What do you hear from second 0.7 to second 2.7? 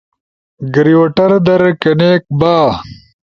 گریوٹر در کنیکٹ با